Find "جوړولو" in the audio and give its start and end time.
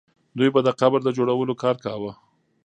1.17-1.53